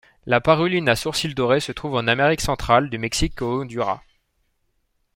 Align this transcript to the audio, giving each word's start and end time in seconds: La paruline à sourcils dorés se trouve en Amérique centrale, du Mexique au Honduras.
La 0.25 0.41
paruline 0.41 0.89
à 0.89 0.95
sourcils 0.95 1.35
dorés 1.35 1.59
se 1.59 1.71
trouve 1.71 1.93
en 1.93 2.07
Amérique 2.07 2.41
centrale, 2.41 2.89
du 2.89 2.97
Mexique 2.97 3.39
au 3.43 3.61
Honduras. 3.61 4.01